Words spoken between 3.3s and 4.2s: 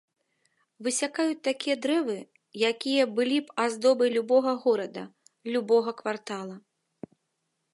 б аздобай